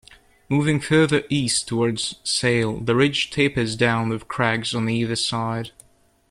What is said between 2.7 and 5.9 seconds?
the ridge tapers down with crags on either side.